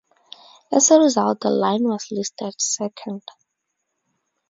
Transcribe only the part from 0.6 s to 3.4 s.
As a result the line was listed second.